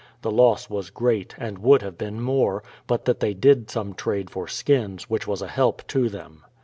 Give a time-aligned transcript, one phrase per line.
[0.23, 4.31] The loss was great, and would have been more, but that they did some trade
[4.31, 6.43] for skins, which was a help to them.